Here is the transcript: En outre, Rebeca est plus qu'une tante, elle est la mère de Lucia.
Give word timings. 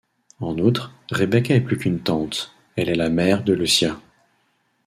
En 0.39 0.57
outre, 0.57 0.95
Rebeca 1.11 1.53
est 1.53 1.61
plus 1.61 1.77
qu'une 1.77 1.99
tante, 1.99 2.55
elle 2.75 2.89
est 2.89 2.95
la 2.95 3.11
mère 3.11 3.43
de 3.43 3.53
Lucia. 3.53 3.99